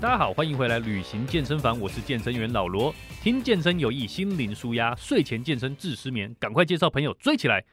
[0.00, 2.94] 大家好，欢迎回来旅行健身房，我是健身员老罗。
[3.20, 7.64] 听健身有益，心灵舒压，睡前健身治失眠，赶快介绍朋友追起来。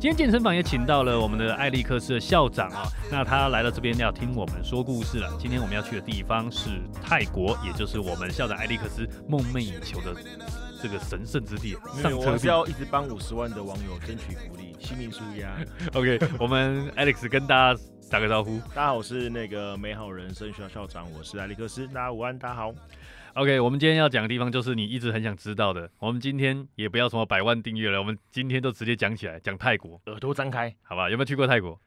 [0.00, 5.30] 今天健身房也请到了我们的艾利克斯的校长啊，那他来到这边要听我们说故事了。
[5.38, 6.70] 今天我们要去的地方是
[7.02, 10.16] 泰国，也就是我们校长艾利克斯梦寐以求的
[10.82, 11.76] 这个神圣之地。
[12.00, 15.54] 上车是要一直帮五十万的网友争取福利，心灵舒压。
[15.92, 17.80] OK，我们 Alex 跟大家
[18.10, 18.58] 打个招呼。
[18.70, 21.86] 大家好，我是那个美好人生学校校长，我是艾利克斯。
[21.86, 22.74] 大家午安，大家好。
[23.34, 25.88] OK，我们今天要讲的地方就是你一直很想知道的。
[26.00, 31.08] 我们今天也不要什么百万订阅了，我们今天就直接讲起来，讲泰国，耳朵张开，好吧？
[31.08, 31.80] 有没有去过泰国？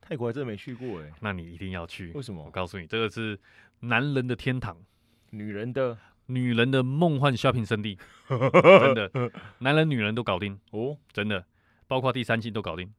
[0.00, 2.10] 泰国还真没去过哎，那你一定要去。
[2.14, 2.42] 为什么？
[2.42, 3.38] 我告诉你，这个是
[3.80, 4.74] 男人的天堂，
[5.28, 7.98] 女人的女人的梦幻 shopping 圣地，
[8.30, 9.10] 真的，
[9.58, 11.44] 男人女人都搞定哦，真的，
[11.86, 12.90] 包括第三季都搞定，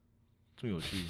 [0.55, 1.05] 这么有趣。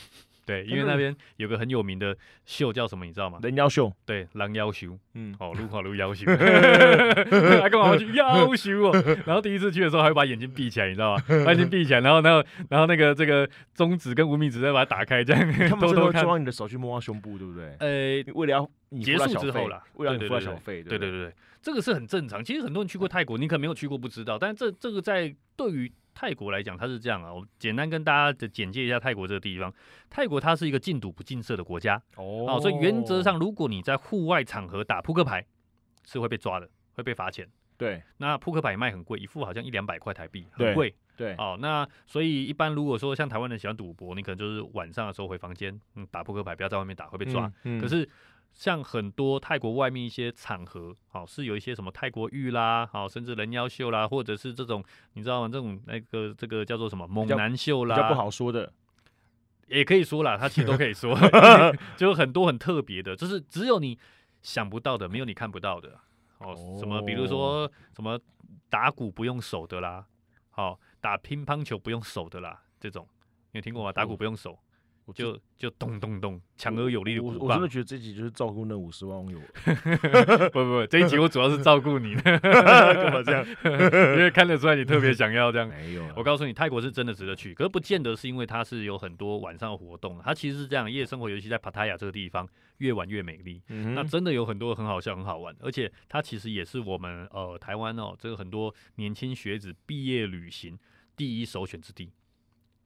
[0.48, 3.38] 对，因为那边有个很有名的秀叫什么，你知道吗？
[3.44, 3.92] 人妖秀。
[4.06, 4.98] 对，狼妖秀。
[5.14, 6.26] 嗯，哦，撸 垮撸妖秀。
[6.26, 9.04] 还干嘛去妖秀哦？
[9.28, 11.24] 然后第一次去的时候，还会把眼睛闭起来，你知道吗？
[11.46, 17.76] 把眼睛闭起来，然后，然后，然后那个这个中指跟无名指再把它打开，这样 偷偷装你的手去摸胸部，对不对？
[17.80, 18.70] 呃，为了要
[19.02, 22.42] 结束之后啦，为了付到小费，对对对对，这个是很正常。
[22.42, 24.38] 其实很多人去过泰国，你可能没有去过，不知道。
[24.40, 29.72] 但是这这个在对于泰国来讲，它是这样啊，我简单跟大家的简介一下泰国这个地方。
[30.10, 35.46] 泰国它是一个禁赌不禁色的国家哦，所以原则上，如果你在户外场合打扑克牌，
[36.08, 37.48] 是会被抓的，会被罚钱。
[37.78, 40.92] 对，那扑克牌卖很贵，一副好像一两百块台币，很贵。
[41.16, 47.48] 对，哦，那所以一般如果说像台湾人喜欢赌博，你可能就是晚上的时候回房间，嗯，打扑克牌，不要在外面打，会被抓。
[47.80, 48.10] 可是。
[48.54, 55.48] 像很多泰国外面一些场合，好是有一些什么泰国浴啦，好甚至人妖秀啦，或者是这种你知道吗？
[55.48, 58.74] 这种那个这个叫做什么猛男秀啦，比较不好说的，
[59.68, 61.16] 也可以说啦，他其实都可以说
[61.96, 63.98] 就很多很特别的，就是只有你
[64.42, 66.00] 想不到的，没有你看不到的
[66.40, 66.56] 哦。
[66.80, 68.20] 什么比如说什么
[68.70, 70.06] 打鼓不用手的啦，
[70.50, 73.08] 好打乒乓球不用手的啦，这种
[73.52, 73.92] 你有听过吗？
[73.92, 74.58] 打鼓不用手。
[75.14, 79.40] 就就咚咚咚，强而有力的我我真的觉得这集就是照顾那五十万网友。
[80.52, 82.14] 不不不，这一集我主要是照顾你。
[82.22, 83.46] 干嘛这样？
[83.64, 85.68] 因为看得出来你特别想要这样。
[85.68, 86.06] 没有。
[86.16, 90.20] 我告诉你，泰国是真的值得去，可是不见得是因为它是有很多晚上的活动。
[90.24, 92.48] 它其实是这样，夜生活尤其在帕塔亚这个地方，
[92.80, 93.62] 越晚越美丽。
[93.68, 100.78] 那真的有很多很好笑、很好玩，而且它其实也是我们呃台湾哦，这个很多年轻学子毕业旅行
[101.16, 102.12] 第一首选之地。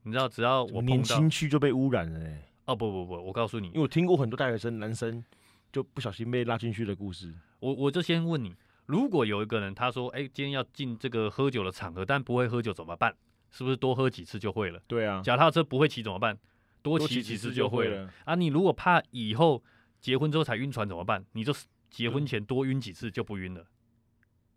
[0.03, 2.47] 你知道，只要我年轻去就被污染了哎！
[2.65, 5.23] 哦不不不，我告诉你，因为我听过很多大学生男生
[5.71, 7.33] 就不小心被拉进去的故事。
[7.59, 13.13] 我我就先问你，如果有一个人他说，哎，今天要进这个喝酒的场合，但不会喝酒怎么办？
[13.51, 14.81] 是不是多喝几次就会了？
[14.87, 15.21] 对啊。
[15.21, 16.37] 脚踏车不会骑怎么办？
[16.81, 18.09] 多骑几次就会了。
[18.23, 19.61] 啊，你如果怕以后
[19.99, 21.23] 结婚之后才晕船怎么办？
[21.33, 21.53] 你就
[21.89, 23.63] 结婚前多晕几次就不晕了。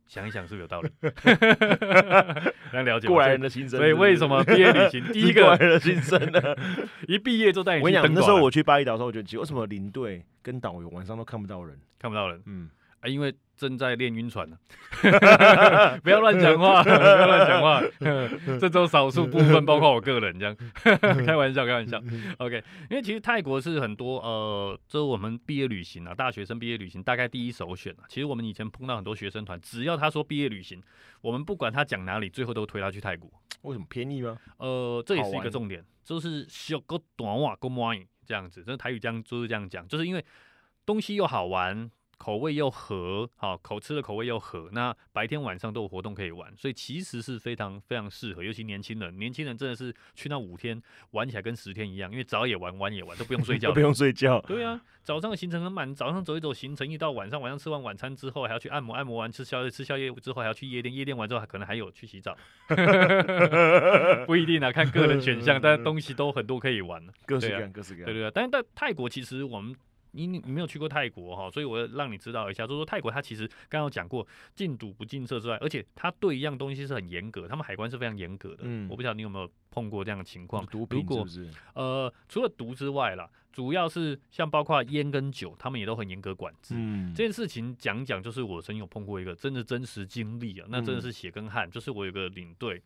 [0.07, 0.89] 想一想是不是有道理？
[2.73, 3.79] 能了解过来人的心声。
[3.79, 6.41] 所以为什么毕业旅行第一个 过来人的心声呢？
[7.09, 7.85] 一毕业就带你去。
[7.85, 11.79] 我讲那时候我去巴厘岛的时候，我就得奇为什么领队跟导游晚上都看不到人？
[11.99, 12.43] 看不到人。
[12.47, 12.69] 嗯。
[13.05, 14.57] 啊，因为正在练晕船呢，
[16.03, 17.83] 不要乱讲话，不要乱讲话。
[18.59, 20.57] 这种少数部分，包括我个人这样，
[21.27, 22.03] 开玩笑，开玩笑。
[22.39, 28.05] OK，因为其实泰国是很多呃，这是我们毕业旅行啊，大学生毕业旅行大概第一首选啊。
[28.09, 30.83] 其实我们以前碰到很多学生团，只要他说毕业旅行，
[31.21, 33.31] 我们不管他讲哪里，最后都推他去泰国。
[33.63, 34.39] 为什么便宜吗？
[34.57, 38.65] 呃，这也是一个重点，就是小个短袜够满这样子。
[38.67, 40.25] 这台语这样就是这样讲，就是因为
[40.87, 41.91] 东西又好玩。
[42.19, 50.81] 口味又合，好口吃的口味又合，那白天晚上都有活动可以玩，所以其实是非常非常适合，尤其年轻人，年轻人真的是去那五天
[51.11, 54.41] 玩起来跟十天一样，因为早也玩，晚也玩，都不用睡觉， 不用睡觉。
[54.43, 62.37] 对啊，早上的行程很满，早上走一走行程，一到晚上，晚上吃完晚餐之后还要去按摩，按摩完吃宵夜，吃宵夜之后还要去夜店，夜店完之后还可能还有去洗澡
[64.27, 68.31] 不一定啊，看个人选项，但东西都很多可以玩，各式各样，各式各样，对对对。
[68.33, 69.75] 但是在泰国，其实我们。
[70.14, 78.62] 你你没有去过泰国哈，所以我要让你知道一下，就是说泰国它其实刚刚讲过禁赌不禁色之外，而且它对一样东西是很严格，他们海关是非常严格的。
[78.62, 80.64] 嗯，我不晓得你有没有碰过这样的情况。
[80.66, 81.50] 毒品是不是？
[81.75, 86.75] 呃，除了毒之外啦，主要是像包括烟跟酒，他们也都很严格管制。
[86.76, 92.81] 嗯，这件事情讲讲，就是我曾经有碰过一个真的真实经历啊，那真的是血跟汗，就是我有个领队，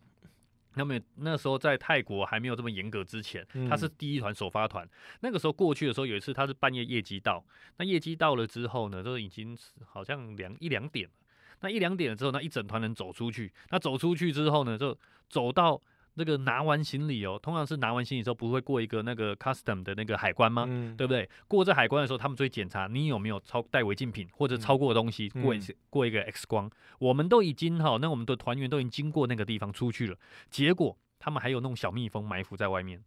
[0.75, 4.87] 那么那时候在泰国还没有这么严格之前，嗯他是第一团首发团。
[5.21, 7.43] 那个时候过去的时候，有一次他是半夜夜机到，
[7.77, 11.13] 那夜机到了之后呢，都已经好像两一两点了。
[11.61, 15.81] 那一两点了之后，那一整团人走出去，那走出去之后呢，就走到
[16.19, 20.65] 那个拿完行李哦，通常是拿完行李之后不会过一个那个 custom 的那个海关吗？
[20.67, 21.27] 嗯，对不对？
[21.47, 26.69] 过这海关的时候，他们就会检查你有没有超带违禁品或者超过的东西，嗯过一次过一个 X 光。
[26.99, 30.17] 我们都已经哈，那我们的团员都已经经过那个地方出去了，
[30.49, 33.01] 结果他们还有那种小蜜蜂埋伏在外面，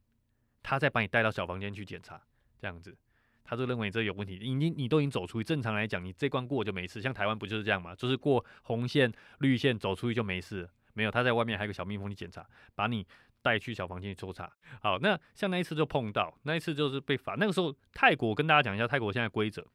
[0.62, 2.18] 他再把你带到小房间去检查，
[2.58, 2.96] 这样子。
[3.44, 7.02] 他就认为你这有问题，已经你都已经走出去，正常来讲，你这关过就没事。
[7.02, 7.94] 像台湾不就是这样嘛？
[7.94, 10.68] 就是过红线、绿线走出去就没事了。
[10.94, 13.06] 没有，他在外面还有个小蜜蜂去检查，把你
[13.40, 14.50] 带去小房间去抽查。
[14.80, 17.34] 好，那像那一次就碰到，那一次就是被罚。
[17.34, 19.66] 那个时候泰国跟大家讲一下泰国现在规则，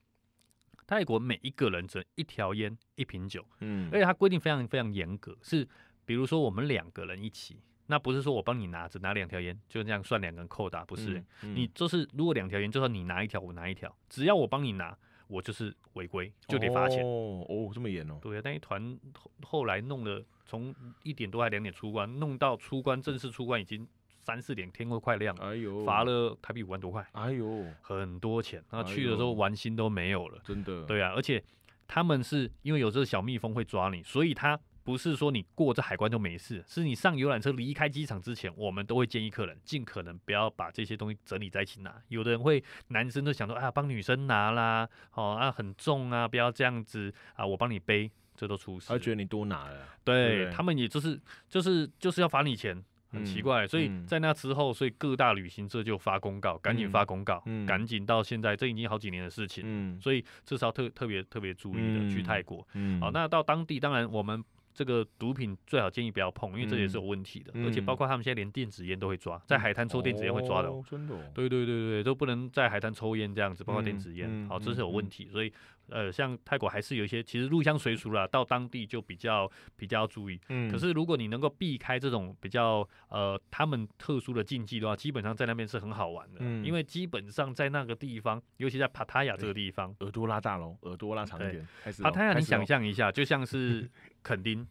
[0.86, 5.68] 泰国每一个人只能一条烟一瓶酒，嗯，而且它规定非常非常严格，是
[6.06, 17.04] 比如说我们两个人一起，那不是说我帮你拿着拿两条烟就这样算两个人扣打，不是、嗯你就是如果两条烟，就算你拿一条，我拿一条，只要我帮你拿，我就是违规，就得罚钱。
[17.04, 23.88] 哦哦，这么严哦，对啊，但一团后后来弄了，从一点多还两点出关，弄到出关正式出关已经
[24.24, 28.64] 三四点，天都快亮了，哎呦，罚，了台币五万多块，哎呦，很多钱。
[28.72, 30.40] 那哎去的时候玩心都没有了。
[30.44, 31.44] 真的，，对啊，而且
[31.88, 41.94] 他们是因为有这个小蜜蜂会抓你，所以他不是说你过这海关就没事，是你上游览车离开机场之前，我们都会建议客人尽可能不要把这些东西整理在一起拿。
[42.08, 48.98] 有的人会男生都想说啊，帮女生拿啦，哦啊很重啊，不要这样子啊，我帮你背，这都出事了。
[48.98, 51.20] 他觉得你多拿了，对他们也就是
[51.50, 52.82] 就是就是要罚你钱，
[53.12, 53.68] 很奇嗯怪。
[53.68, 59.66] 所以嗯在那之后，所以各大旅行社就发公告，赶紧嗯发公告，嗯赶紧到现在，这已经好几年的事情。
[59.66, 62.66] 嗯所以这是要特特别特别注意的，去嗯泰国。
[62.74, 64.42] 嗯，好，那到当地，当然我们
[64.78, 75.28] 这个毒品最好建议不要碰，因为这也是有问题的，嗯而且包括他们现在连电子烟都会抓，在海滩抽电子烟会抓的、真的哦，对对对对，都不能在海滩抽烟这样子，包括电嗯子烟，嗯好，这是有嗯问题。
[75.32, 75.52] 所以，
[75.90, 80.40] 呃，像泰国还是有一些其实入乡随俗啦，到当地就比较比较注意。
[80.50, 86.64] 嗯，可是如果你能够避开这种比较呃他们特殊的禁忌的话，基本上在那边是很好玩的，嗯。
[86.64, 91.68] 因为基本上在那个地方，尤其在帕塔亚这个地方，耳朵拉大喽，耳朵拉长一点，
[92.04, 93.90] 帕塔亚，你想，象一下，就像是
[94.28, 94.68] 垦丁。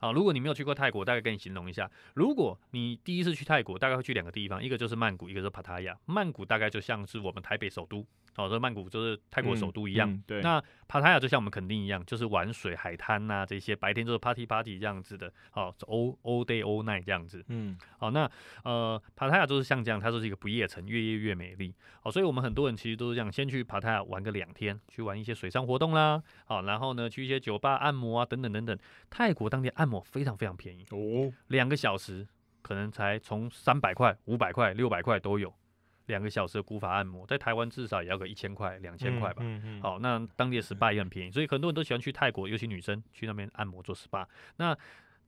[0.00, 1.90] 啊，如果你没有去过泰国，大概跟你形容一下。
[2.14, 5.96] 如果你第一次去泰国，大概会去两个地方，一个就是曼谷，一个是帕塔亚。
[6.04, 8.04] 曼谷大概就像是我们台北首都，
[8.36, 10.10] 哦，这曼谷就是泰国首都一样。
[10.10, 17.44] 嗯对，那帕塔亚就像我们垦丁一样，就是玩水、海滩呐、这些，白天就是 party party 这样子的，哦，all all day all night 这样子。
[17.48, 18.30] 嗯好，那
[18.64, 21.74] 呃，帕塔亚就是像这样，它就是一个不夜城，越夜越美丽。
[22.00, 28.78] 好，所以我们很多人其实都是这样，先去帕塔亚玩个两天，去玩一些水上活动啦，好，然后呢去一些酒吧按摩啊，等等等等。
[29.10, 32.26] 泰国当地按摩非常非常便宜，哦，两个小时
[32.62, 35.52] 可能才从三百块、五百块、六百块都有，
[36.06, 39.42] 两个小时的古法按摩，在台湾至少也要个一千块、两千块吧。
[39.44, 44.26] 嗯嗯，好，那当地的 SPA 也很便宜，所以很多人都喜欢去泰国，尤其女生去那边按摩做 SPA。
[44.56, 44.76] 那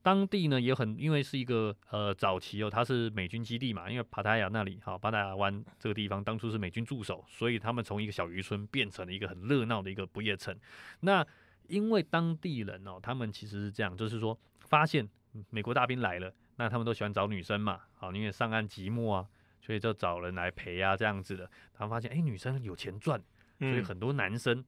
[0.03, 10.57] 当地呢也很，因为是一个呃早期哦，它是美军基地嘛，因为帕塔亚那里好，帕塔亚湾这个地方当初是美军驻守，所以他们从一个小渔村变成了一个很热闹的一个不夜城。
[11.01, 11.25] 那
[11.67, 19.27] 因为当地人哦，他们其实是这样，就是说发现嗯美国大兵来了，那他们都喜欢找女生嘛，好，因为上岸寂寞啊，
[19.67, 21.51] 所以就找人来陪啊这样子的。
[21.73, 23.21] 他们发现，哎、女生有钱赚。
[23.59, 24.63] 所以嗯很多男生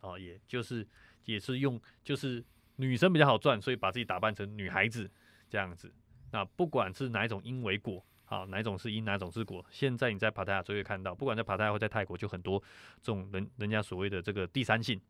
[0.00, 0.84] 哦，也就是
[1.26, 2.44] 也是用就是
[2.74, 5.08] 女生比较好赚，所以把自己打扮成女孩子
[5.48, 5.94] 这样子。
[6.32, 12.60] 那不管是哪一种因为果，啊哪一种是因，哪一种是果，现在你在帕塔亚就会看到，不管在帕塔亚或在泰国，就很多
[13.00, 15.00] 这种人人家所谓的这个第三性。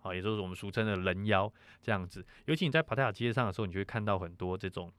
[0.00, 1.50] 啊，也就是我们俗称的人妖
[1.80, 2.22] 这样子。
[2.44, 4.92] 尤其你在帕塔亚街上的时候，你就会看到很多这种，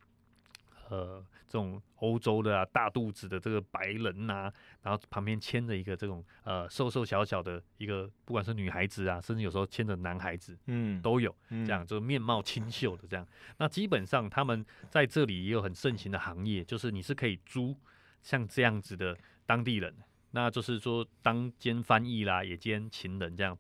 [0.90, 4.52] 呃，这种欧洲的啊，大肚子的这个白人呐、
[4.82, 13.28] 然后旁边牵着一个这种呃瘦瘦小小的一个，不管是女孩子啊，甚至有时候牵着男孩子嗯都有，这这样就是面貌清秀的这样。
[13.58, 17.76] 那基本上他们在这里也有很盛行的行业，就是你是可以租
[18.22, 19.94] 像这样子的当地人。
[20.36, 23.56] 那就是说，当兼翻译啦，也兼情人这样，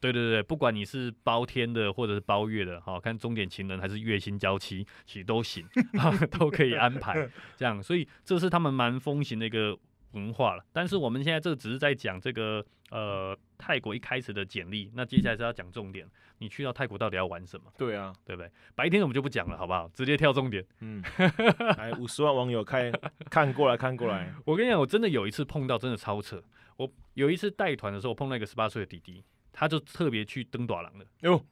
[0.00, 5.62] 对对对，不管你是包天的或者是包月的，哈、看终点情人还是月薪娇妻，其实都行，
[6.38, 9.78] 都可以安排 这样，所以这是他们蛮风行的一个
[10.12, 10.64] 文化了。
[10.72, 18.50] 但是我们现在这只是在讲这个呃泰国一开始的简历，那接下来是要讲重点，你去到泰国到底要玩什么，对啊，对不对？
[18.74, 19.88] 白天我们就不讲了，好不好？
[19.94, 20.64] 直接跳重点。
[20.80, 21.02] 嗯，
[21.76, 22.92] 来五十万网友看
[23.30, 26.42] 看过来看过来， 我跟你讲，我真的有一次碰到真的超扯，
[26.76, 31.44] 我有一次带团的时候，我碰到一个十八岁的弟弟，他就特别去登短廊的，哟，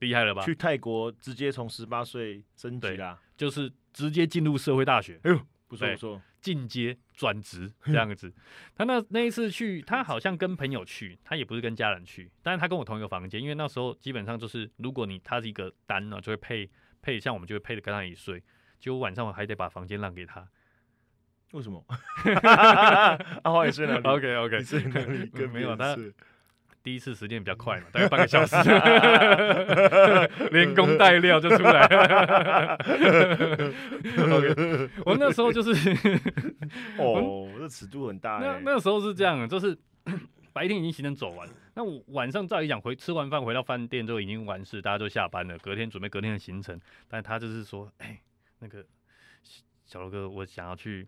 [0.00, 0.42] 厉害了吧？
[0.44, 8.32] 去泰国直接从十八岁升级啦，就是直接进入社会大学，哎呦不错不错，进阶转职这样子。
[8.74, 16.70] 他那那一次去，他好像跟朋友去，他也不是跟家人去，但是他跟我同一个房间，因为那时候基本上就是，如果你他是一个单呢，就会配
[17.02, 18.42] 配，像我们就会配的跟他一起睡，
[18.78, 20.48] 结果晚上我还得把房间让给他。
[21.52, 21.84] 为什么？
[22.42, 23.18] 阿
[23.52, 25.26] 花也睡哪里 OK OK，你睡哪里？
[25.26, 25.94] 跟没有他
[26.82, 28.56] 第一次时间比较快嘛，大概半个小时，
[30.50, 32.76] 连工带料就出来了。
[34.36, 35.72] OK，我那时候就是
[36.96, 38.40] 哦， 这尺度很大哎。
[38.40, 39.76] 那那时候是这样的，就是
[40.52, 46.80] 白天已经行程走完，那我晚上照理讲回吃完饭回到饭店就已经完事，大家都下班了，隔天准备隔天的行程。
[47.08, 48.18] 但他就是说，哎、
[48.58, 48.84] 那个
[49.84, 51.06] 小罗哥，我想要去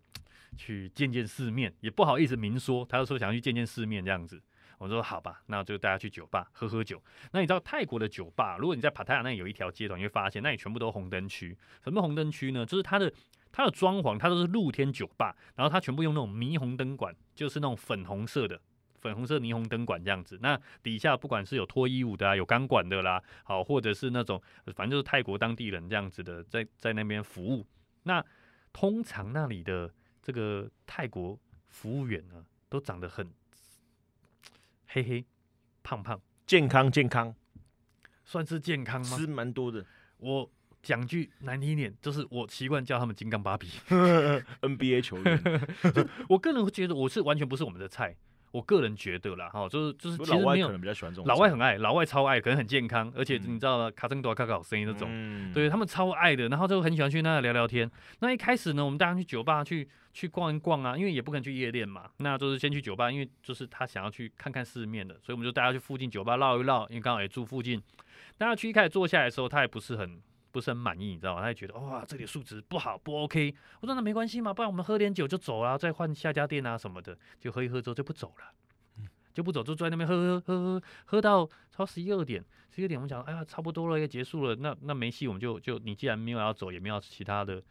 [0.57, 4.41] 去见见世面，也不好意思明说，他就说想要去见见世面这样子。
[4.83, 7.01] 我说好吧，那就大家去酒吧喝喝酒。
[7.31, 11.57] 那你知道泰国的酒吧，如果你在帕塔亚那里有一条街头，你会发现那里全部都红灯区。
[11.85, 12.67] 什么红灯区呢？
[12.67, 13.13] 就是它的
[13.53, 18.61] 它的装潢，它都是露天酒吧，然后它全部用那种霓虹灯管，就是那种粉红色的。
[18.99, 24.41] 粉红色霓虹灯管这样子，那底下不管是有脱衣舞的啊，有钢管的啦，好，或者是那种
[24.75, 27.67] 反正就是泰国当地人这样子的，在在那边服务。
[28.03, 28.25] 那
[28.73, 33.29] 通常那里的这个泰国服务员呢，都长得很
[34.93, 35.25] 黑黑、
[35.83, 37.35] 胖胖，健康健康，
[38.27, 39.17] 算是健康吗？
[39.17, 39.87] 吃蛮多的。
[40.19, 40.51] 我
[40.83, 43.69] 讲句难听点，就是我习惯叫他们金刚芭比。
[44.61, 45.43] NBA 球员，
[46.29, 48.15] 我个人会觉得我是完全不是我们的菜，
[48.53, 57.91] 我个人觉得啦，哈，就是就是其实没有可能比较喜欢这种老外很爱，老外超爱，可能很健康，而且嗯你知道吗卡森多卡卡好声音那种，种对他们超爱的，然后就很喜欢去那聊聊天。
[58.21, 67.83] 那一开始呢，我们大家去酒吧去去逛一逛啊，因为也不可能去夜店嘛，那就是先去酒吧，因为就是他想要去看看世面的，所以我们就带他去附近酒吧绕一绕，因为刚好也住附近。
[68.37, 70.21] 大家去一开始坐下来的时候，他也不是很
[70.53, 71.41] 不是很满意，你知道吗？
[71.43, 73.53] 他也觉得哇，这里素质不好，不 OK。
[73.81, 78.45] 我说那没关系嘛，不然我们喝点酒就走啊，再换下家店啊什么的，就喝一喝之后就不走了。
[79.35, 87.63] 就不走，就坐在那边喝喝喝喝喝到超十一二点，十一二点我们讲，哎呀，差不多了，要结束了，那那没戏，我们就就你既然没有要走，也没有其他的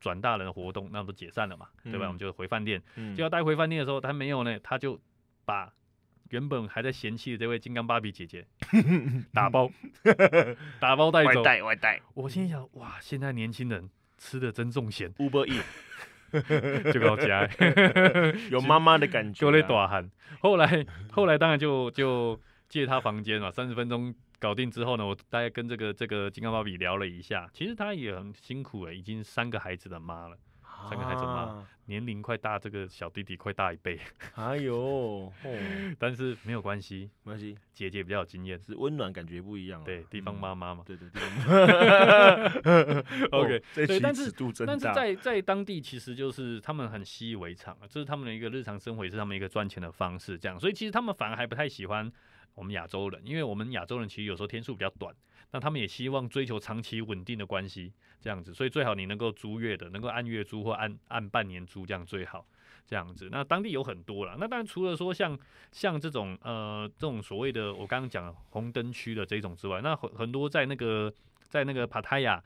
[0.00, 2.06] 转大人的活动，那不解散了嘛，对吧？
[2.06, 4.98] 嗯我们就回饭店，嗯就要带回饭店的时候，他没有呢，他就
[5.44, 5.70] 把
[6.30, 8.44] 原本还在嫌弃的这位金刚芭比姐姐
[9.32, 9.70] 打包
[10.80, 11.42] 打包带外走。
[11.42, 13.88] 带外带我心想，哇，现在年轻人
[14.18, 15.60] 吃的真重咸，Uber E
[16.92, 17.48] 就搞家。
[18.50, 20.10] 有妈妈的感觉就啊，咧大喊。
[20.40, 30.36] 后来后来当然就就借他房间嘛，三十分钟搞定之后呢，我大概跟这个这个金刚芭比聊了一下，其实她也很辛苦诶，已经三个孩子的妈了，
[30.88, 34.00] 三个孩子妈啊年龄快大这个小弟弟快大一倍，
[34.36, 35.32] 哎呦，哦，
[35.98, 39.84] 但是没有关系，没关系，姐姐比较有经验，是温暖感觉不一样啊。
[39.84, 40.82] 对，地方嗯妈妈嘛。
[40.86, 41.22] 对对 对
[43.30, 44.32] OK，哦这期对但是
[44.66, 52.10] 但是，在在当地其实就是他们很习以为常啊，这是他们的一个日常生活，也是他们一个赚钱的方式，这样，所以其实他们反而还不太喜欢
[52.54, 55.14] 我们亚洲人，因为我们亚洲人其实有时候天数比较短，
[55.54, 62.44] 那他们也希望追求长期稳定的关系，这样子，所以最好你能够租月的，能够按月租或按按半年租，这样最好。
[62.86, 64.36] 这样子，那当地有很多啦。
[64.38, 65.38] 那当然除了说像
[65.72, 71.10] 像这种呃这种所谓的我刚刚讲的红灯区的这种之外，那很很多在那个
[71.48, 72.44] 在那个帕塔亚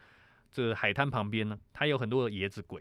[0.52, 2.80] 这个海滩旁边呢，它有很多的椰子鬼。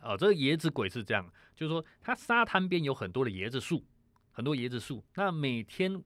[0.00, 3.82] 啊、这个椰子鬼是这样，就是说它沙滩边有很多的椰子树，
[4.30, 5.02] 很多椰子树。
[5.16, 6.00] 那每天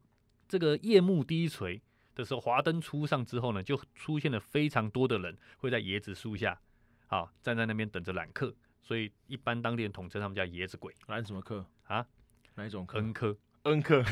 [0.49, 1.83] 这个夜幕低垂
[2.19, 6.61] 的时候，华灯初上之后呢，就出现了非常多的人会在椰子树下，
[7.07, 8.53] 好站在那边等着揽客。
[8.83, 12.05] 所以一般当地人统称他们叫椰子鬼揽什么客啊？
[12.57, 12.99] 哪一种课？
[12.99, 14.03] 恩科，恩客，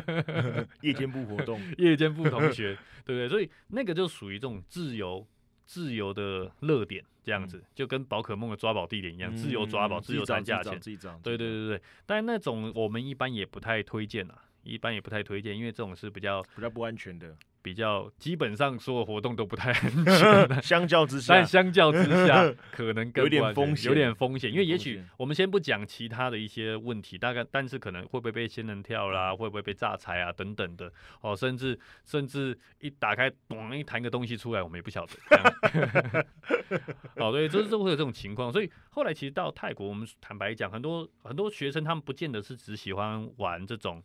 [0.82, 1.60] 夜间部活动。
[1.78, 3.28] 夜间部同学，对不对？
[3.28, 5.26] 所以那个就属于这种自由、
[5.64, 10.78] 自由的热点，这样子，就跟宝可梦的抓宝地点一样，自由抓宝、嗯自由谈价钱。
[10.78, 17.36] 自己找，对对对对，但那种我们一般也不太推荐啊，一般也不太推荐，因为这种是比较比较不安全的。
[17.62, 19.90] 比较基本上所有活动都不太安
[20.48, 29.12] 全，相较之下但，相较之下 可能更有点风险有点风险，因为也许我们先不讲其他的一些问题，大概但是可能会不会被仙人跳嗯。
[29.12, 30.90] 啦，会不会被炸财啊等等的。
[31.20, 36.26] 哦，甚至甚至一打开咚一弹个东西出来，我们也不晓得。
[37.16, 44.02] 哦，对，就是会有这种情况，所以后来其实到泰国，我们坦白讲，很多很多学生他们不见得是只喜欢玩这种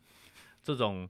[0.65, 1.07] 这种。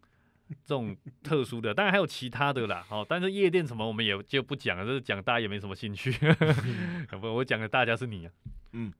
[0.64, 0.96] 这种
[1.26, 6.12] 特殊的，当然还有其他的啦，哦，但是夜店什么我们也就不讲了，这是讲大家也没什么兴趣。
[7.20, 8.32] 不，我讲的大家是你啊，
[8.74, 8.94] 嗯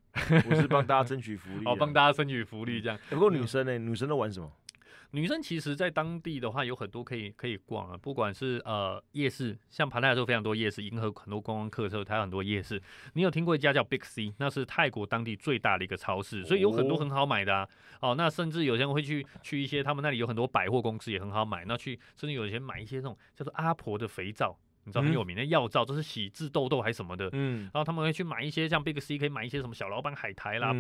[0.50, 1.70] 我是帮大家争取福利啊。
[1.70, 2.98] 哦，帮大家争取福利这样。
[3.12, 3.78] 不过女生呢？
[3.78, 4.52] 女生都玩什么？
[5.12, 12.82] 女生其实，在当地的话，有很多可以可以逛啊，不管是呃夜市，像帕泰州非常多夜市，迎合很多观光客的时候，它有很多夜市。
[13.14, 17.68] 你有听过一家叫 Big C，那是泰国当地最大的一个超市，所以有很多哦很好买的啊。
[18.02, 27.28] 哦，那甚至有些人会去去一些他们那里有很多百货公司也很好买，那去甚至有些人买一些那种叫做阿婆的肥皂，你知道很嗯有名的药皂，这是洗治痘痘还是什么的。
[27.34, 30.72] 嗯然后他们会去买一些像 Big C 可以买一些什么小老板海苔啦、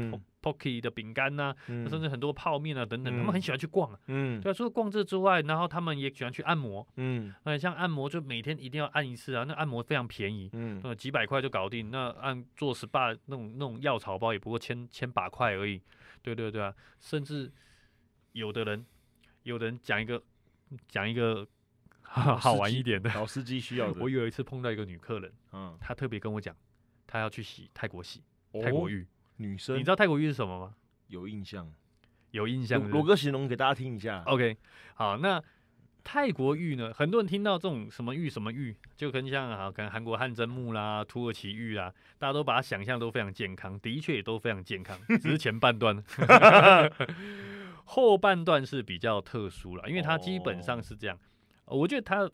[0.41, 3.99] Pocky 的饼干呐、嗯甚至很多泡面啊等等，他嗯们很喜欢去逛啊。
[4.07, 6.87] 嗯对啊，除了逛这之外，然后他们也喜欢去按摩。
[6.97, 11.89] 嗯那像按摩就每天一定要按一次啊，那按摩非常便宜，嗯呃，几百块就搞定。
[11.89, 15.81] 那按做 SPA 那种那种药草包也不过千千把块而已。
[16.21, 17.51] 对对对啊，甚至
[18.33, 18.85] 有的人，
[19.43, 20.21] 有的人讲一个
[20.87, 21.47] 讲一个
[22.39, 23.09] 好玩一点的。
[23.13, 24.01] 老司机需要的。
[24.01, 26.55] 我有一次碰到一个女客人，嗯，她特别跟我讲，
[27.05, 28.21] 她要去洗泰国洗
[28.63, 29.05] 泰国哦浴。
[29.37, 30.75] 女生你知道泰国浴是什么吗？
[31.07, 31.71] 有印象，
[32.31, 34.23] 有印象罗哥形容给大家听一下。
[34.25, 34.57] OK，
[34.93, 35.43] 好，那
[36.03, 36.93] 泰国浴呢？
[36.93, 46.01] 很多人听到这种什么浴什么浴，就跟像啊，跟韩国汗蒸木啦、土耳其浴啦，大家都把它想象都非常健康，的确也都非常健康，只是前半段，
[47.83, 51.19] 后半段是比较特殊了，因为它基本上是这样。
[51.65, 52.29] 呃我觉得他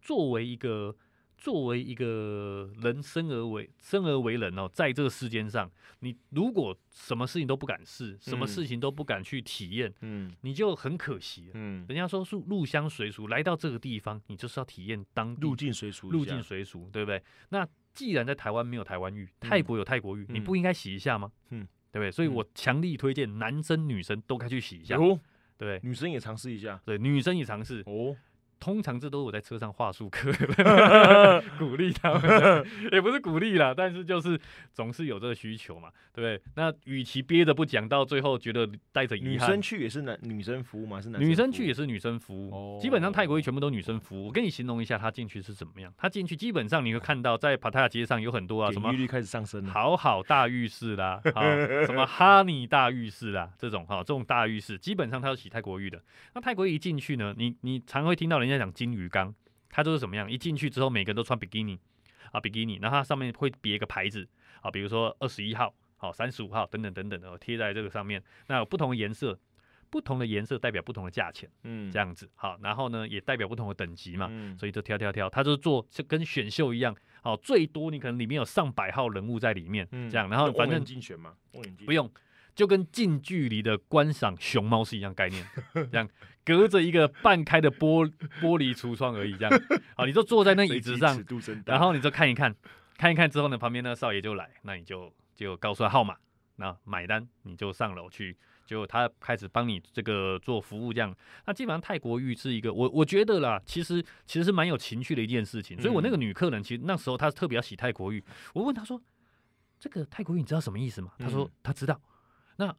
[0.00, 0.94] 作为一个
[1.36, 5.70] 作为一个人生而为生而为人哦，在这个世间上，
[6.00, 11.50] 你如果什么事情都不敢试，什么嗯事情都不敢去体验，嗯你就很可惜。
[11.54, 17.22] 嗯，人家说是入乡随俗，来到这个地方，你就是要体验当地入境随俗，入境随俗，对不对？
[17.50, 21.30] 那既然在台湾没有台湾浴，泰国有泰国浴，你嗯不应该洗一下吗？
[21.50, 22.10] 嗯对不对？
[22.10, 25.18] 所以嗯我强力推荐男生女生都该去洗一下，有
[25.56, 25.80] 对？
[25.82, 26.80] 女生也尝试一下。
[26.84, 28.16] 对，女生也尝试，哦，
[28.60, 30.32] 通常这都是我在车上话术课，
[31.58, 34.38] 鼓励他们， 也不是鼓励啦，但是就是
[34.72, 36.42] 总是有这个需求嘛，对不对？
[36.56, 41.00] 那与其憋着不讲，到最后觉得带着遗憾女生，去也是男女生服务嘛？
[41.00, 44.26] 是男女生去也是女生服务，哦基本上泰国浴全部都女生服务。
[44.26, 45.92] 我跟你形容一下，她进去是怎么样。
[45.96, 49.72] 她进去基本上你会看到，在帕塔亚街上有很多啊，什么点击率开始上升了。
[49.72, 51.42] 好好大浴室啦， 啊，
[51.86, 56.02] 什么哈尼大浴室啦，这种哈、这种大浴室，基本上它要洗泰国浴的。
[56.34, 59.34] 那泰国一进去呢，你你常会听到人家讲金鱼缸，
[59.70, 60.30] 它就是什么样？
[60.30, 61.78] 一进去之后，每个人都穿比基尼
[62.32, 64.28] 啊，比基尼，然后它上面会别一个牌子
[64.60, 68.22] 啊，比如说二十一号、好三十五号等等等等的哦贴在这个上面。
[68.46, 69.38] 那有不同的颜色，
[69.90, 74.28] 不同的颜色代表不同的价钱，嗯这样子好，然后呢也代表不同的等级嘛。
[74.30, 81.34] 嗯所以就挑挑挑，它就是做就跟选秀一样，好，最多你可能里面有上百号人物在里面，嗯这样，然后反正镜选嘛，
[81.86, 82.10] 不用，
[82.54, 85.46] 就跟近距离的观赏熊猫是一样概念，
[85.90, 86.08] 这样
[86.48, 89.62] 隔着一个半开的玻玻璃橱窗而已，这样，
[89.94, 91.22] 好，你就坐在那椅子上。
[91.66, 92.56] 然后你就看一看，
[92.96, 96.16] 看一看之后呢，旁边那少爷就来，那你就就告诉他号码，
[96.56, 98.34] 那买单你就上楼去，
[98.64, 101.14] 就他开始帮你这个做服务这样。
[101.44, 105.78] 那基本上泰国浴是一个，我我觉得啦，其实其实是蛮有情趣的一件事情。
[105.78, 108.98] 所以我那个女客人其实那时候她特别要洗泰国浴，我问她说，
[109.78, 111.12] 这个泰国浴你知道什么意思吗？
[111.18, 112.00] 她说嗯她知道。
[112.56, 112.74] 那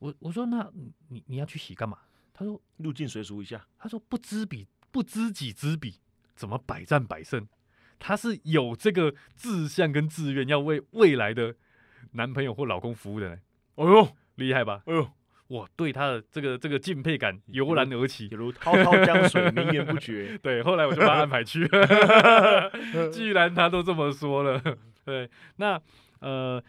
[0.00, 0.68] 我我说那
[1.08, 1.98] 你你要去洗干嘛？
[2.32, 6.00] 她说入境随俗一下，他说不知彼不知己知彼，
[6.34, 7.46] 怎么百战百胜？
[7.98, 11.54] 他是有这个志向跟志愿，要为未来的
[12.12, 13.42] 男朋友或老公服务的人，
[13.76, 14.82] 哎呦厉害吧？
[14.86, 15.08] 哎呦，
[15.46, 18.28] 我对他的这个这个敬佩感油然而起。
[18.32, 20.36] 犹如滔滔江水， 绵延不绝。
[20.42, 22.70] 对，后来我就把他安排去了。
[23.12, 24.60] 既然他都这么说了，
[25.04, 25.80] 对，那
[26.20, 26.62] 呃，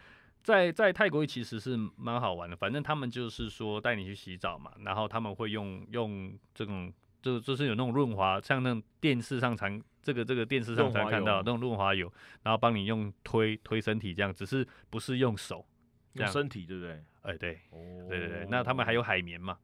[0.44, 6.92] 在在泰国其实是蛮好玩的，反正他们就是说带你去洗澡嘛，然后他们会用用这种。
[7.24, 15.64] 就就是有那种润滑，像那种电视上常这个这个电视上常看到那种润滑油，然后帮你用推推身体这样，只是不是用手，
[16.12, 17.02] 这样用身体对不对？
[17.22, 17.80] 哎、对哦
[18.10, 19.56] 对对对，那他们还有海绵嘛，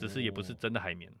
[0.00, 1.12] 只是也不是哦真的海绵。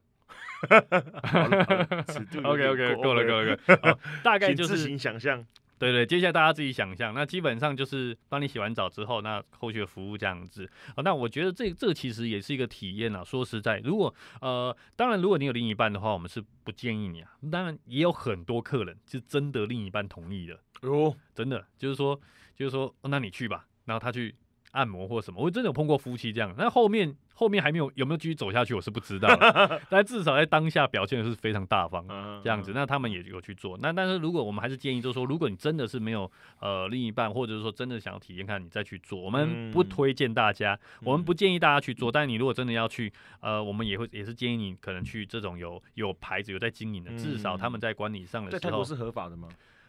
[1.24, 5.46] 好了好了尺度有 OK OK，过够了够了够了，好大概就是行想象。
[5.82, 10.64] 对对，接下来大家自己想象，那基本上就是帮你洗完澡之后，那后续的服务这样子。
[10.94, 13.24] 啊，那我觉得这这其实也是一个体验啊。
[13.24, 17.32] 说实在，如果呃，当然如果你有另一半的话，我们是不建议你啊。
[17.50, 22.20] 当然也有很多客人是真的另一半同意的，哦，真的就是说
[22.54, 24.32] 就是说、哦那你去吧，然后他去
[24.72, 26.54] 按摩或什么，我真的有碰过夫妻这样。
[26.58, 29.28] 那后面后面还没有有没有继续走下去，我是不知道，
[29.88, 32.04] 但至少在当下表现的是非常大方。
[32.08, 33.78] 嗯这样子，，那他们也有去做。
[33.80, 39.20] 那但是如果我们还是建议，就是说，如果你真的是没有呃另一半，或者是说真的想要体验看，你再去做。
[39.20, 42.10] 我们不嗯推荐大家，我们不嗯建议大家去做。
[42.10, 49.48] 但你如果真的要去，呃，我们也会也是建议你可能去这种有有牌子有在经营的，至少他们在管理上的时候在泰国，是合法的吗？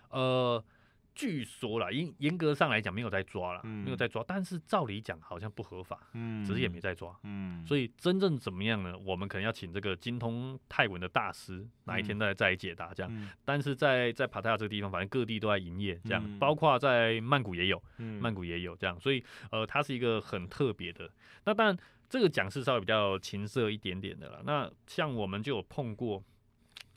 [0.10, 0.64] 呃。
[1.16, 7.16] 据说啦，严严格上来讲没有在抓了，嗯没有在抓，但是照理讲好像不合法，嗯只是也没在抓。
[7.24, 8.98] 嗯，所以真正怎么样呢？
[9.06, 13.12] 我们可能要请这个精通泰文的大师哪一天再再来解答这样。
[13.16, 21.10] 嗯但是在在帕塔亚这个地方，反正各地都在营业这样，嗯包括在曼谷也有，嗯曼谷也有这样，所以呃，它是一个很特别的。
[21.46, 21.78] 那当然，
[22.10, 24.42] 这个讲是稍微比较情色一点点的了。
[24.46, 26.24] 那像我们就有碰过。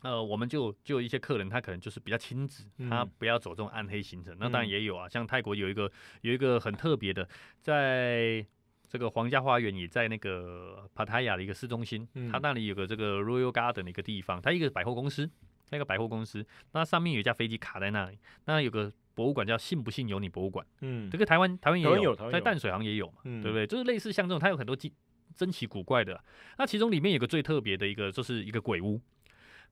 [0.07, 4.37] 呃，我们就就有一些客人，他可能就是比较亲子，他嗯不要走这种暗黑行程。
[4.39, 5.91] 那当然嗯也有啊，像泰国有一个
[6.21, 7.29] 有一个很特别的，
[7.61, 8.47] 在
[8.89, 15.29] 这个皇家花园，也在那个帕塔亚的一个市中心，嗯它那里有个这个 Royal Garden 的一个地方，它一个百货公司，
[15.69, 23.67] 它一个百货公司，那上面有一架飞机卡在那里，那有个博物馆叫“信不信由你博物馆”，嗯这个台湾台湾也有，在淡水好像也有嘛，嗯对不对？
[23.67, 24.93] 就是类似像这种，它有很多奇
[25.35, 26.23] 珍奇古怪的。
[26.59, 29.01] 那其中里面有个最特别的一个，就是一个鬼屋。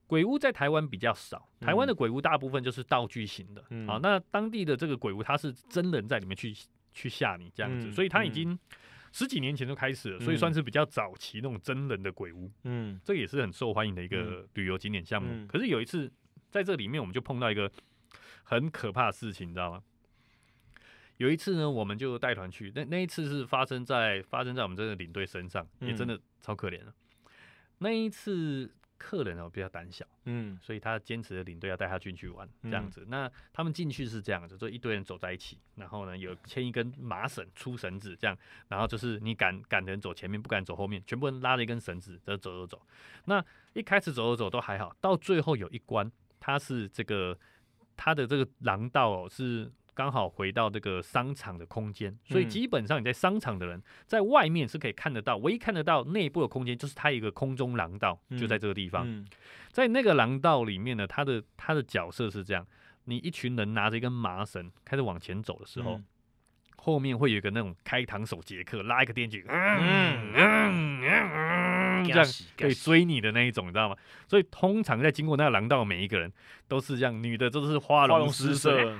[0.07, 3.65] 鬼屋在台湾比较少，台湾的鬼屋大部分就是道具型的。
[3.71, 6.55] 嗯好，那当地的这个鬼屋，它是真人在里面去
[6.93, 8.59] 去吓你这样子，嗯所以它已嗯经
[9.13, 12.51] 十几年前就开始了，所以嗯算是比较早期那种真人的鬼屋。
[12.65, 15.29] 嗯这个也是很受欢迎的一个旅游景点项目。
[15.33, 16.13] 嗯可是有一次
[16.51, 17.71] 在这里面，我们就碰到一个
[18.43, 19.83] 很可怕的事情，你知道吗？
[21.17, 26.93] 有一次呢，我们就带团去，那那一次是发生在发生在我们这个领队身上，也真的超可怜了。
[27.79, 33.05] 那一次客人哦比较胆小，嗯所以他坚持的领队要带他进去玩这样嗯子。
[33.09, 38.37] 那他们进去是这样子，就一堆人走在一起，然后呢有牵一根麻绳粗绳子这样，
[38.69, 42.83] 然后就是你敢赶人走前面，不敢走后面，全部人拉着一根绳子在走走走。
[43.27, 47.39] 那一开始走走走都还好，到最后有一关，它是这个
[47.97, 49.71] 它的这个廊道哦是。
[49.95, 59.09] 刚好回到这个商场的空间，所以嗯基本上你在商场的人在外面是可以看得到，唯一看得到内部的空间就是它一个空中廊道，就在这个地方。
[59.09, 59.25] 嗯
[59.71, 62.65] 在那个廊道里面呢，他的他的角色是这样：
[63.07, 66.05] 你一群人拿着一根麻绳开始往前走的时候，嗯
[66.77, 72.27] 后面会有一个那种开膛手杰克拉一个电锯，嗯嗯嗯这样
[72.59, 73.97] 可以追你的那一种，你知道吗？
[74.29, 76.31] 所以通常在经过那个廊道，每一个人
[76.69, 78.97] 都是这样，女的都是花容失色。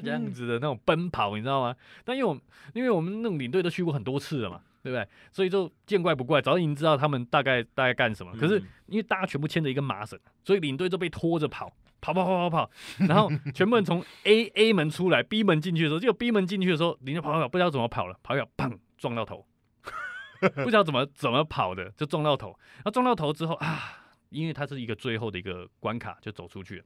[0.00, 1.74] 这样子的那种奔跑，你知道吗？
[2.04, 2.42] 但因为我们
[2.74, 5.06] 因为我们那种领队都去过很多次了嘛，对不对？
[5.32, 8.32] 所以就见怪不怪，早已经知道他们大概大概干什么。
[8.36, 12.70] 可是嗯因为大家全部牵着一根麻绳，所以领队都被拖着跑，跑跑跑跑跑，
[13.06, 19.46] 然后全部人从 A A 门出来，B 门进去的时候，结果 B 门进去的时候，领队跑跑跑，不知道怎么跑了，跑一跑，砰，撞到头，
[20.56, 22.48] 不知道怎么怎么跑的，就撞到头。
[22.76, 23.78] 然后撞到头之后啊，
[24.30, 26.84] 因为它是一个最后的一个关卡，就走出去了。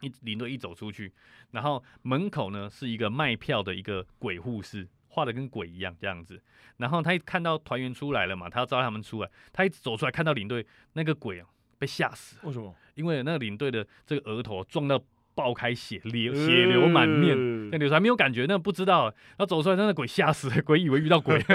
[0.00, 1.12] 一领队一走出去，
[1.50, 6.42] 然后门口呢是一个卖票的一个鬼护士，画的跟鬼一样这样子。
[6.76, 11.46] 然后他一看到团员出来了嘛，他要招他们出来，他一走出来看到领队那个鬼啊，
[11.78, 12.74] 被吓死了，为什么？
[12.94, 15.02] 因为那个领队的这个额头撞到
[15.36, 17.36] 爆开血，流血流满面。
[17.36, 21.38] 面那流出来没有感觉，那不知道，然后走出来，那个鬼吓死了， 鬼以为遇到鬼，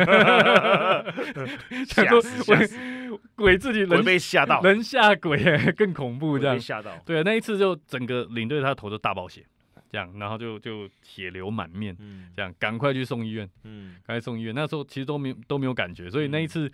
[1.88, 2.78] 想说吓死吓死。
[2.78, 5.38] 鬼鬼自己人被吓到，人吓鬼
[5.76, 6.58] 更恐怖这样。
[6.60, 9.44] 吓到，对，那一次就整个领队他头都大爆血，
[9.90, 12.30] 这样，然后就就血流满面，嗯。
[12.36, 13.96] 这样赶快去送医院，嗯。
[14.06, 14.56] 赶快送医院。
[14.56, 16.72] 那时候其实都没有都没有感觉，所以那一嗯次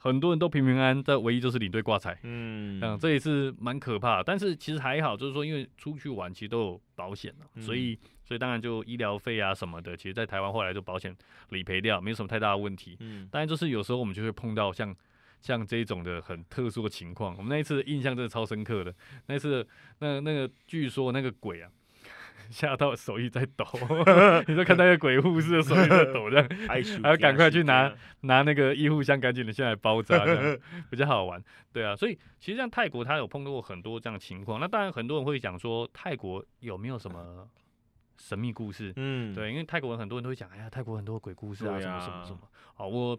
[0.00, 2.16] 很多人都平平安安，但唯一就是领队挂彩。
[2.22, 11.16] 嗯这样这也是蛮可怕的，但是其实还好，就是说因为出去玩其实都有保险了、嗯所以所以当然就医疗费啊什么的，其实在台湾后来就保险
[11.48, 12.96] 理赔掉，没有什么太大的问题。
[13.00, 14.94] 嗯当然就是有时候我们就会碰到像
[15.40, 17.34] 像这种的很特殊的情况。
[17.36, 18.94] 我们那一次印象真的超深刻的，
[19.26, 19.66] 那一次
[19.98, 21.70] 那那个据说那个鬼啊。
[22.50, 23.64] 吓到手一直在抖，
[24.48, 30.58] 你就看那个鬼护士的手一直在抖，这样 还要赶快去拿拿那个医护箱赶紧的下来包扎，这样
[30.90, 31.42] 比较好玩。
[31.72, 34.58] 对啊，所以其实像泰国，他有碰到过很多这样的情况。
[34.58, 37.48] 那当然很多人会讲说，泰国有没有什么
[38.16, 38.92] 神秘故事？
[38.96, 42.40] 嗯，对，因为泰国人很多人都会讲，哎呀，泰国很多鬼故事啊，对什么什么啊什么。
[42.74, 43.18] 好，我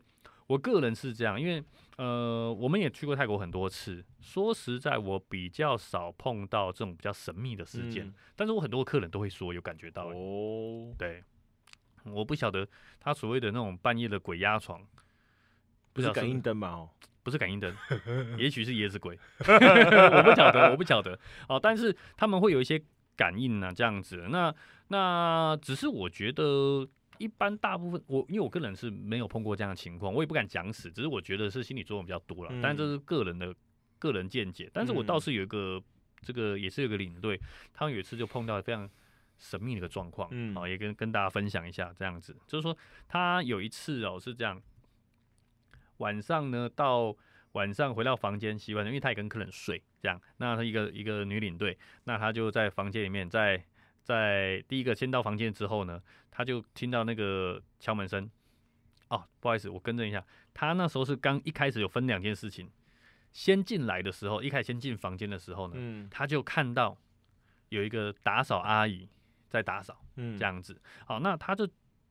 [0.49, 1.63] 我个人是这样，因为
[1.97, 4.03] 呃，我们也去过泰国很多次。
[4.19, 10.07] 说实在，我比较少碰到这种比较神秘的事件，嗯但是我很多客人都会说有感觉到。
[10.07, 11.23] 哦，对，
[12.03, 12.67] 我不晓得
[12.99, 14.81] 他所谓的那种半夜的鬼压床，
[15.93, 16.69] 不是感知道是应灯嘛？
[16.69, 16.89] 哦，
[17.21, 17.71] 不是感应灯，
[18.39, 21.59] 也许是椰子鬼，我不晓得，我不晓得哦。
[21.61, 22.81] 但是他们会有一些
[23.15, 24.25] 感应啊，这样子。
[24.31, 24.51] 那
[24.87, 26.87] 那只是我觉得，
[27.19, 32.51] 一般大部分我因为我个人是没有碰过这样的情况，我也不敢讲死，只是我觉得是心理作用比较多了。
[32.63, 33.53] 但这是个人的
[33.99, 34.67] 个人见解。
[34.73, 35.79] 但是我倒嗯是有一个
[36.21, 37.39] 这个也是有个领队，
[37.71, 38.89] 他们有一次就碰到非常。
[39.41, 42.77] 神秘的一个状况，嗯好、也跟跟大家分享一下，这样子，就是说
[43.07, 44.61] 他有一次哦是这样，
[45.99, 47.15] 晚上呢到
[47.53, 53.63] 晚上回到房间洗碗，因为他也跟客人睡，这样，那他一个一个女领队，那他就在房间里面在
[54.03, 58.29] 在第一个先到房间之后呢，他就听到那个敲门声。
[59.09, 62.69] 哦，不好意思，我更正一下，他那时候是刚一开始有分两件事情，
[63.31, 66.97] 先进来的时候，一开始先进房间的时候呢，嗯他就看到
[67.69, 69.09] 有一个打扫阿姨
[69.47, 69.99] 在打扫。
[70.21, 70.79] 嗯这样子。
[71.05, 71.67] 好，那他就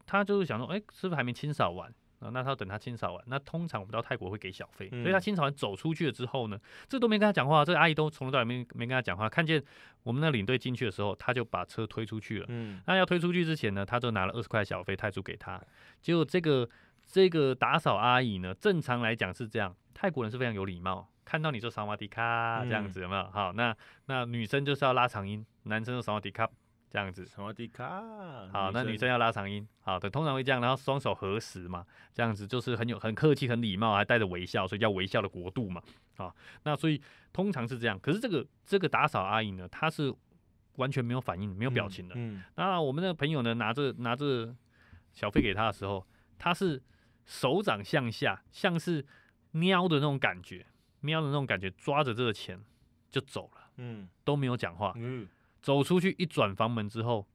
[0.07, 1.93] 他就是想说，哎、是不是还没清扫完？
[2.21, 3.25] 啊，那他要等他清扫完。
[3.27, 9.29] 那通常我们到泰国会给小费，所以他嗯清扫完走出去了之后呢，这都没跟他讲话，这个阿姨都从头到尾没没跟他讲话。
[9.29, 9.63] 看见
[10.03, 12.47] 我们那领队进去的时候，他就把车推出去了。
[12.49, 15.61] 嗯那要推出去之前呢，他就拿了二十块小费泰铢给他。
[16.01, 16.69] 结果这个
[17.05, 23.25] 这个打扫阿姨呢，正常来讲是这样，泰国人是非常有礼貌，看到你就萨瓦迪卡这样嗯子，有没有？
[23.31, 23.77] 好，那
[24.07, 26.49] 那女生就是要拉长音，男生就萨瓦迪卡
[26.91, 27.25] 这样子。
[27.27, 28.01] 什么迪卡，
[28.53, 35.83] 好，那女生要拉长音，好的，通常会这样，然后双手合十嘛，这样子就是很有很客气、很礼貌，还带着微笑，所以叫微笑的国度嘛。
[36.17, 37.01] 好，那所以
[37.33, 40.13] 通常是这样，可是这个这个打扫阿姨呢，她是
[40.77, 42.15] 完全没有反应、没有表情的。
[42.17, 44.55] 嗯那我们那个朋友呢，拿着拿着
[45.13, 46.07] 小费给她的时候，
[46.39, 46.83] 她是
[47.25, 49.05] 手掌向下，像是
[49.53, 50.67] 喵的那种感觉，
[51.01, 52.61] 喵的那种感觉，抓着这个钱
[53.11, 54.93] 就走了，嗯都没有讲话。
[54.97, 55.29] 嗯
[55.61, 57.27] 走出去一转房门之后，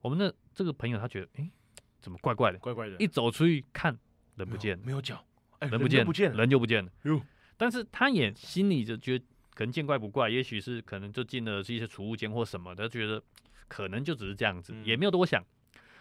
[0.00, 1.50] 我们的这个朋友他觉得，诶，
[2.00, 2.58] 怎么怪怪的？
[2.58, 3.98] 怪怪的，一走出去看，
[4.36, 5.24] 人不见了，没有脚，
[5.58, 6.90] 哎人不见了，不见了，人就不见了。
[7.02, 7.20] 哟
[7.56, 13.22] 但是他也心里就觉得可能见怪不怪，也许是可能就进了是一些储物间或什么的，觉得
[13.68, 15.44] 可能就只是这样子，嗯也没有多想。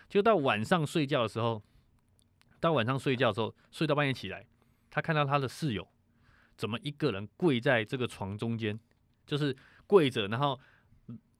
[0.08, 1.62] 就到晚上睡觉的时候，
[2.60, 4.48] 到晚上睡觉的时候，睡到半夜起来，
[4.90, 5.88] 他看到他的室友
[6.56, 8.80] 怎么一个人跪在这个床中间，
[9.28, 10.60] 就是跪着，然后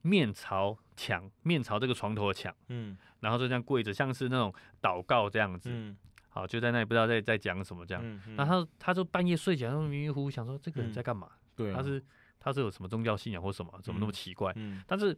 [0.02, 5.70] 面朝墙，面朝这个床头的墙，嗯然后就这样跪着，像是那种祷告这样子。
[5.72, 5.98] 嗯
[6.30, 8.02] 好，就在那里不知道在在讲什么这样。
[8.06, 11.30] 嗯嗯然后他他就半夜睡起来，迷迷糊糊想说这个人嗯在干嘛？
[11.56, 12.04] 对啊，他是
[12.40, 13.72] 他是有什么宗教信仰或什么？
[13.84, 14.54] 怎么那么嗯奇怪？
[14.56, 15.18] 嗯但是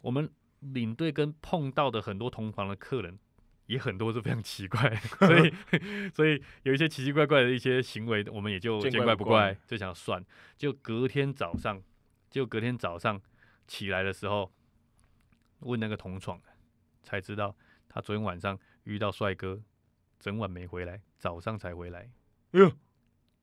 [0.00, 3.18] 我们领队跟碰到的很多同房的客人。
[3.66, 5.54] 也很多是非常奇怪， 所以
[6.12, 10.22] 所以有一些奇奇怪怪的一些行为，我们也就见见怪不怪怪不怪，就想算。
[10.58, 11.82] 就隔天早上，
[12.28, 13.18] 就隔天早上
[13.66, 14.52] 起来的时候，
[15.60, 16.48] 问那个同床的，
[17.02, 17.54] 才知道
[17.88, 19.60] 他昨天晚上遇到帅哥，
[20.18, 22.10] 整晚没回来，早上才回来。
[22.52, 22.68] 哎呦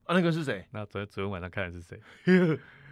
[0.05, 0.65] 啊那个是谁？
[0.71, 1.99] 那昨昨天晚上看的是谁？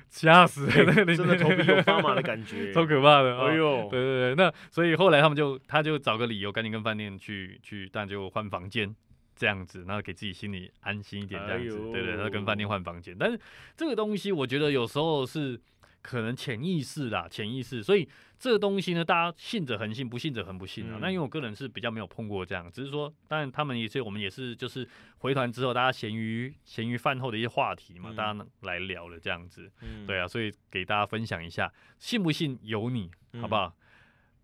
[0.09, 0.73] 吓死了！
[0.75, 3.37] 那个真的头皮有发麻的感觉， 超可怕的。
[3.37, 8.95] 哦哎呦，对对对，那所以后来他们就他就找个理由，赶紧跟饭店去去，但就换房间
[9.35, 11.77] 这样子，然后给自己心里安心一点这样子。
[11.77, 13.39] 哎对对，他跟饭店呦换房间，但是
[13.77, 15.61] 这个东西我觉得有时候是
[16.01, 18.07] 可能潜意识啦，潜意识，所以
[18.38, 20.95] 这个东西呢，大家信者恒信，不信者恒不信啊。
[20.95, 29.71] 嗯那因为我个人是比较没有碰过这样，只是说，当然他们也是我们也是就是回团之后，大家闲鱼闲鱼饭后的一些话题嘛，嗯大家来聊了这样子。
[29.81, 33.75] 嗯对啊，所以给大家分享一下，信不信由你，好不嗯好？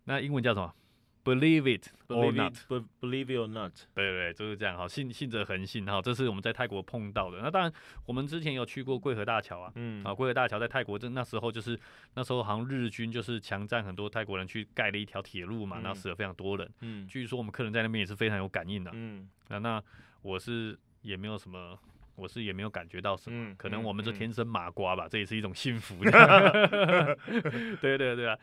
[0.04, 0.72] 那英文叫什么
[1.26, 2.54] ？Believe it or not。
[3.00, 4.78] believe it or not，对对对，就是这样。
[4.78, 5.84] 哈，信信则恒信。
[5.84, 7.40] 哈，这是我们在泰国碰到的。
[7.42, 7.72] 那当然，
[8.06, 9.72] 我们之前有去过桂河大桥啊。
[9.74, 11.78] 嗯啊，桂河大桥在泰国，这那时候就是
[12.14, 16.70] 那时候好像日军就是强占很多泰国人去盖了一条铁路嘛，然后嗯死了非常多人。
[16.80, 18.90] 嗯据说我们客人在那边也是非常有感应的。
[18.94, 19.82] 嗯那那
[20.22, 21.78] 我是也没有什么，
[22.14, 25.96] 我是也没有感觉到什么，嗯可能嗯我们就嗯天生麻瓜吧，这也是一种幸福。
[27.80, 28.38] 对对对啊，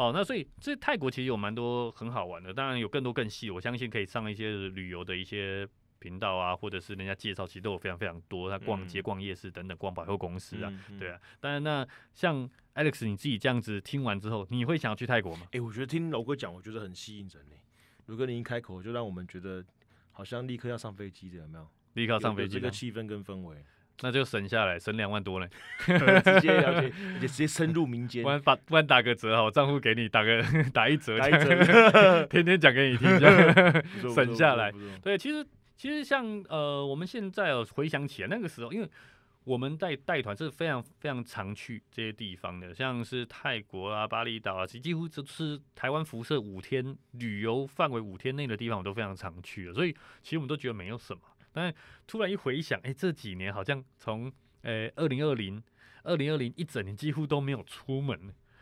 [0.00, 5.68] 好，那所以这泰国其实有蛮多很好玩的，当然有更多更细，我相信可以上一些旅游的一些。
[6.02, 8.48] 频道啊，或者是人家介绍，其实都有非常非常多。
[8.48, 11.10] 他逛街、嗯逛夜市等等，逛百货公司啊，嗯对。
[11.10, 11.20] 啊。
[11.40, 15.46] 当然，那像 Alex 你自己这样子听完之后，你会想要去泰国吗？
[15.52, 17.56] 哎、我觉得听楼哥讲，我觉得很吸引人呢。
[18.06, 19.62] 如哥你一开口，就让我们觉得
[20.10, 21.68] 好像立刻要上飞机的，有没有？
[21.92, 23.62] 立刻要上飞机了，这个气氛跟氛围，
[24.02, 25.46] 那就省下来，省两万多呢。
[25.86, 33.08] 直接了解，而且直接深入民间 不，然打不然打个折好，账户给你打个 打一折，打一折天天讲给你听，
[34.14, 38.88] 省下来对，其实其实像呃，我们现在哦回想起来那个时候，因为
[39.44, 51.20] 我们带带团是非常非常常去这些地方的，像是泰国啊、巴厘岛啊，几几乎就是台湾辐射五天旅游范围五天内的地方，我都非常常去的，所以其实我们都觉得没有什么。
[51.52, 51.74] 但是
[52.06, 54.32] 突然一回想，哎、这几年好像从
[54.62, 55.62] 呃二零二零
[56.04, 58.16] 二零二零一整年几乎都没有出门，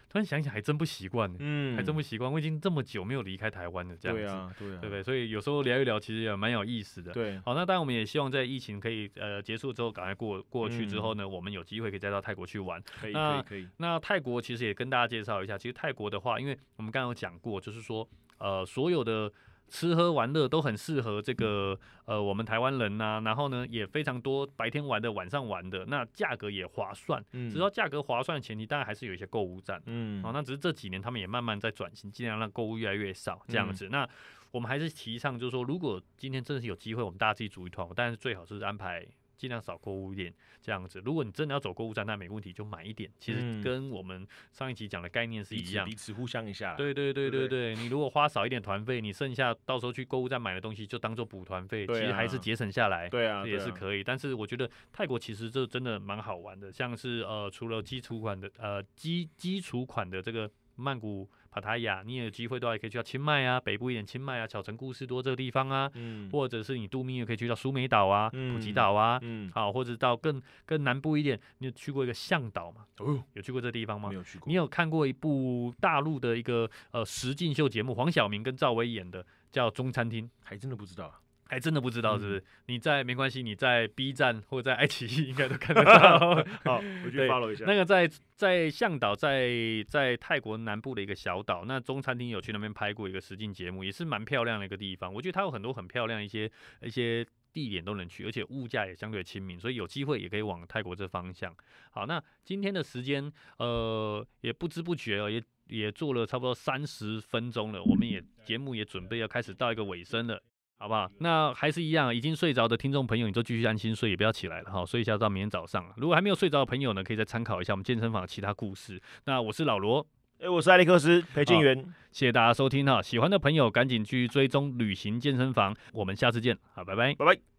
[0.08, 5.02] 突然想想还真不习惯呢，嗯还真不习惯，我已经这么久没有离开台湾了，这样子，对啊，对啊，对不对？
[5.02, 7.12] 所以有时候聊一聊，其实也蛮有意思的。
[7.12, 12.82] 对，好，那当然我们也希望在疫情可以呃结束之后，赶快过过去之后嗯呢，我们有机会可以再到泰国去玩。
[12.82, 19.30] 可以可以可以，那泰国其实也跟大家介绍一下，其实泰国的话，因为我们刚刚有讲过，就是说呃所有的
[19.68, 27.24] 吃喝玩乐都很适合这个呃我们台湾人呐、然后呢也非常多白天玩的、晚上玩的，那价格也划算。
[27.32, 29.82] 嗯只要价格划算的前提，当然还是有一些购物站。
[29.86, 33.88] 嗯哦，那只是这几年他们也慢慢在转型，尽量让购物越来越少这样嗯子。
[33.90, 34.08] 那
[34.50, 39.06] 我们还是提倡，就是说，如果今天真的是有机会，我们大家自己组一团，但是最好是安排
[39.38, 41.00] 尽量少购物一点这样子。
[41.04, 43.10] 如果你真的要走购物站，那没问题，就买一点。
[43.18, 45.96] 其实嗯跟我们上一集讲的概念是一样此彼。
[45.96, 53.08] 此互相一下，对对对对对对，你如果花少一点团费，你剩下到时候去购物站买的东西就当做补团费，其实还是啊节省下来。
[53.08, 54.02] 对啊，这也是可以。
[54.02, 69.18] 但是我觉得泰国其实这真的蛮好玩的，像是呃除了基础款的呃基基础款的这个曼谷、帕塔亚，你也有机会的话，也可以去到清迈啊，北部一点清迈啊、小城故事多这个地方啊，嗯或者是你度蜜月可以去到苏梅岛啊、普吉嗯岛啊。
[69.22, 72.86] 嗯，好，或者到更更南部一点，你有去过一个向岛吗？
[72.98, 74.14] 哦，有去过这地方吗没？
[74.14, 80.24] 有去过，你有看过一部大陆的一个呃实境秀节目，黄晓明跟赵薇演的，叫《中餐厅》。
[80.42, 82.44] 还真的不知道啊，还真的不知道是不嗯是？
[82.66, 86.18] 你在没关系，你在 B 站或者在爱奇艺应该都看得到。
[86.64, 89.50] 好， 我去对 follow 一下，那个在在向导，在
[89.88, 95.12] 在泰国南部的一个小岛，那中餐厅有去那边拍过一个实境节目，也是蛮漂亮的一个地方。
[95.12, 96.50] 我觉得它有很多很漂亮一些
[96.82, 101.54] 一些地点都能去，而且物价也相对亲民，所以有机会也可以往泰国这方向。
[101.90, 110.42] 好，那今天的时间呃也不知不觉哦，也也做了差不多三十分钟了，我们也节目也准备要开始到一个尾声了。
[110.78, 111.10] 好不好？
[111.18, 115.84] 那还是一样，已经睡着的听众朋友，你就继续安心睡，也不要起来了哈，睡一下到明天早上。
[115.96, 119.00] 如果还没有睡着的朋友呢，可以再参考一下我们健身房的其他故事。
[119.24, 120.06] 那我是老罗，
[120.38, 121.76] 哎，我是艾利克斯裴俊元，
[122.12, 127.14] 谢谢大家收听哈，喜欢的朋友赶紧去追踪旅行健身房，我们下次见，好，拜拜。
[127.14, 127.57] 拜拜。